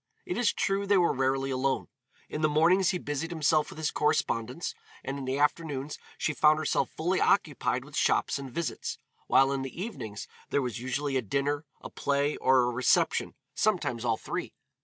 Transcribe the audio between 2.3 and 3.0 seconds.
the mornings he